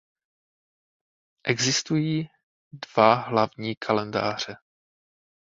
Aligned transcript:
Existují 1.43 2.29
dva 2.73 3.15
hlavní 3.15 3.75
kalendáře. 3.75 4.55